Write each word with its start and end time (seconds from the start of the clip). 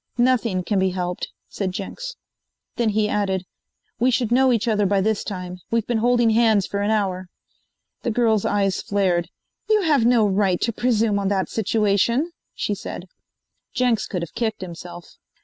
"Nothing 0.17 0.63
can 0.63 0.79
be 0.79 0.89
helped," 0.89 1.27
said 1.47 1.71
Jenks. 1.73 2.15
Then 2.75 2.89
he 2.89 3.07
added: 3.07 3.45
"We 3.99 4.09
should 4.09 4.31
know 4.31 4.51
each 4.51 4.67
other 4.67 4.87
by 4.87 4.99
this 4.99 5.23
time. 5.23 5.59
We 5.69 5.77
have 5.77 5.85
been 5.85 5.99
holding 5.99 6.31
hands 6.31 6.65
for 6.65 6.81
an 6.81 6.89
hour." 6.89 7.27
The 8.01 8.09
girl's 8.09 8.43
eyes 8.43 8.81
flared. 8.81 9.29
"You 9.69 9.83
have 9.83 10.03
no 10.03 10.25
right 10.27 10.59
to 10.61 10.73
presume 10.73 11.19
on 11.19 11.27
that 11.27 11.49
situation," 11.49 12.31
she 12.55 12.73
said. 12.73 13.05
Jenks 13.75 14.07
could 14.07 14.23
have 14.23 14.33
kicked 14.33 14.61
himself. 14.61 15.17